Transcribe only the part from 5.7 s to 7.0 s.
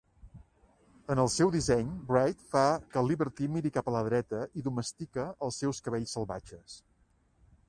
cabells salvatges.